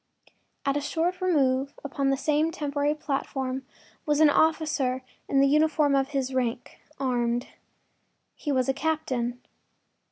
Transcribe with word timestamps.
At 0.65 0.75
a 0.75 0.81
short 0.81 1.21
remove 1.21 1.75
upon 1.83 2.09
the 2.09 2.17
same 2.17 2.49
temporary 2.49 2.95
platform 2.95 3.67
was 4.03 4.19
an 4.19 4.31
officer 4.31 5.03
in 5.29 5.41
the 5.41 5.47
uniform 5.47 5.93
of 5.93 6.07
his 6.07 6.33
rank, 6.33 6.79
armed. 6.99 7.49
He 8.33 8.51
was 8.51 8.67
a 8.67 8.73
captain. 8.73 9.41